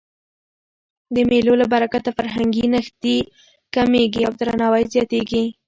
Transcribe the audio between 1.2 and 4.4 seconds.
مېلو له برکته فرهنګي نښتي کمېږي او